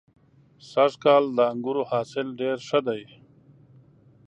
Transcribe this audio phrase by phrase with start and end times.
[0.71, 3.03] سږ کال د انګورو حاصل ډېر ښه دی.